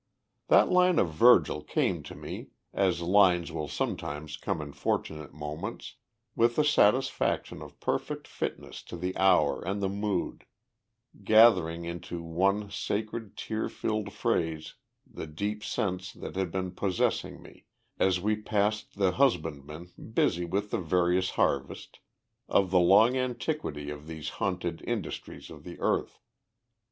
That 0.47 0.69
line 0.69 0.97
of 0.97 1.11
Virgil 1.13 1.61
came 1.63 2.01
to 2.01 2.15
me, 2.15 2.47
as 2.73 3.01
lines 3.01 3.51
will 3.51 3.67
sometimes 3.67 4.35
come 4.35 4.59
in 4.59 4.73
fortunate 4.73 5.31
moments, 5.31 5.97
with 6.35 6.55
the 6.55 6.63
satisfaction 6.63 7.61
of 7.61 7.79
perfect 7.79 8.27
fitness 8.27 8.81
to 8.85 8.97
the 8.97 9.15
hour 9.15 9.61
and 9.63 9.79
the 9.79 9.87
mood, 9.89 10.47
gathering 11.23 11.85
into 11.85 12.23
one 12.23 12.71
sacred, 12.71 13.37
tear 13.37 13.69
filled 13.69 14.11
phrase 14.11 14.73
the 15.05 15.27
deep 15.27 15.63
sense 15.63 16.11
that 16.13 16.35
had 16.35 16.49
been 16.49 16.71
possessing 16.71 17.39
me, 17.39 17.65
as 17.99 18.19
we 18.19 18.35
passed 18.35 18.95
the 18.97 19.11
husbandmen 19.11 19.91
busy 20.15 20.45
with 20.45 20.71
the 20.71 20.79
various 20.81 21.29
harvest, 21.37 21.99
of 22.49 22.71
the 22.71 22.79
long 22.79 23.15
antiquity 23.15 23.91
of 23.91 24.07
these 24.07 24.29
haunted 24.41 24.81
industries 24.87 25.51
of 25.51 25.63
the 25.63 25.79
earth. 25.79 26.19